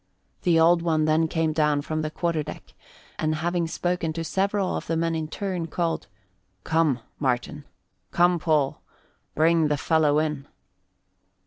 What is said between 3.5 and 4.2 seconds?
spoken